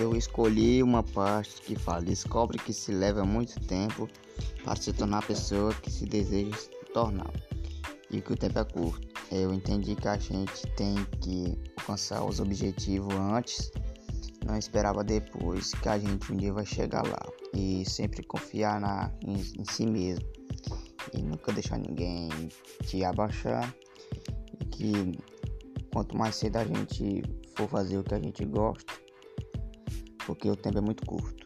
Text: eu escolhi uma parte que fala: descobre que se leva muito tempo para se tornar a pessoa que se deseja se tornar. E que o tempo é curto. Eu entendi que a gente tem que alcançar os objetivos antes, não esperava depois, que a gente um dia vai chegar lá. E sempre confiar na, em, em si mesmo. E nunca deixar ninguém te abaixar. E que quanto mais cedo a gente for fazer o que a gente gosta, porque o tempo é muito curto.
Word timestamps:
eu 0.00 0.16
escolhi 0.16 0.82
uma 0.82 1.02
parte 1.02 1.60
que 1.62 1.76
fala: 1.76 2.02
descobre 2.02 2.58
que 2.58 2.72
se 2.72 2.92
leva 2.92 3.24
muito 3.24 3.60
tempo 3.60 4.08
para 4.64 4.76
se 4.76 4.92
tornar 4.92 5.18
a 5.18 5.22
pessoa 5.22 5.72
que 5.74 5.90
se 5.90 6.04
deseja 6.04 6.56
se 6.56 6.70
tornar. 6.92 7.30
E 8.10 8.20
que 8.20 8.32
o 8.32 8.36
tempo 8.36 8.58
é 8.58 8.64
curto. 8.64 9.08
Eu 9.30 9.52
entendi 9.52 9.94
que 9.96 10.06
a 10.06 10.16
gente 10.16 10.66
tem 10.76 10.94
que 11.20 11.58
alcançar 11.78 12.24
os 12.24 12.38
objetivos 12.38 13.14
antes, 13.14 13.72
não 14.46 14.56
esperava 14.56 15.02
depois, 15.02 15.72
que 15.72 15.88
a 15.88 15.98
gente 15.98 16.32
um 16.32 16.36
dia 16.36 16.52
vai 16.52 16.66
chegar 16.66 17.06
lá. 17.06 17.26
E 17.52 17.84
sempre 17.88 18.22
confiar 18.24 18.80
na, 18.80 19.10
em, 19.26 19.34
em 19.34 19.64
si 19.64 19.86
mesmo. 19.86 20.24
E 21.12 21.22
nunca 21.22 21.52
deixar 21.52 21.78
ninguém 21.78 22.28
te 22.84 23.04
abaixar. 23.04 23.74
E 24.60 24.64
que 24.66 25.18
quanto 25.92 26.16
mais 26.16 26.34
cedo 26.36 26.56
a 26.56 26.64
gente 26.64 27.22
for 27.56 27.68
fazer 27.68 27.98
o 27.98 28.04
que 28.04 28.14
a 28.14 28.20
gente 28.20 28.44
gosta, 28.44 29.03
porque 30.26 30.48
o 30.48 30.56
tempo 30.56 30.78
é 30.78 30.80
muito 30.80 31.04
curto. 31.06 31.43